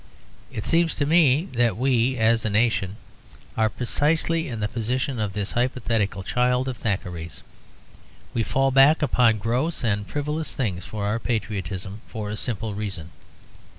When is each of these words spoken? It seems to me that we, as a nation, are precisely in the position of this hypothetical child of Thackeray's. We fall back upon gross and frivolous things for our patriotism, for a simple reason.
It 0.51 0.65
seems 0.65 0.95
to 0.95 1.05
me 1.05 1.47
that 1.53 1.77
we, 1.77 2.17
as 2.17 2.43
a 2.43 2.49
nation, 2.49 2.95
are 3.55 3.69
precisely 3.69 4.47
in 4.47 4.59
the 4.59 4.67
position 4.67 5.19
of 5.19 5.33
this 5.33 5.51
hypothetical 5.51 6.23
child 6.23 6.67
of 6.67 6.77
Thackeray's. 6.77 7.43
We 8.33 8.41
fall 8.41 8.71
back 8.71 9.03
upon 9.03 9.37
gross 9.37 9.83
and 9.83 10.07
frivolous 10.07 10.55
things 10.55 10.85
for 10.85 11.05
our 11.05 11.19
patriotism, 11.19 12.01
for 12.07 12.31
a 12.31 12.35
simple 12.35 12.73
reason. 12.73 13.11